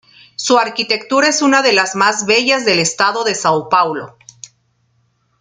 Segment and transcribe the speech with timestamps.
[0.35, 4.17] Su arquitectura es una de las más bellas del estado de Sao Paulo.